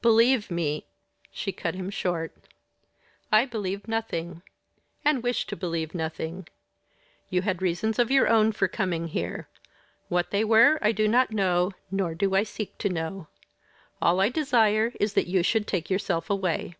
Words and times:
"Believe 0.00 0.50
me" 0.50 0.86
She 1.30 1.52
cut 1.52 1.74
him 1.74 1.90
short. 1.90 2.34
"I 3.30 3.44
believe 3.44 3.86
nothing 3.86 4.40
and 5.04 5.22
wish 5.22 5.46
to 5.48 5.56
believe 5.56 5.94
nothing. 5.94 6.48
You 7.28 7.42
had 7.42 7.60
reasons 7.60 7.98
of 7.98 8.10
your 8.10 8.26
own 8.26 8.52
for 8.52 8.66
coming 8.66 9.08
here; 9.08 9.46
what 10.08 10.30
they 10.30 10.42
were 10.42 10.78
I 10.80 10.92
do 10.92 11.06
not 11.06 11.32
know, 11.32 11.72
nor 11.90 12.14
do 12.14 12.34
I 12.34 12.44
seek 12.44 12.78
to 12.78 12.88
know. 12.88 13.28
All 14.00 14.20
I 14.22 14.30
desire 14.30 14.94
is 14.98 15.12
that 15.12 15.26
you 15.26 15.42
should 15.42 15.66
take 15.66 15.90
yourself 15.90 16.30
away." 16.30 16.76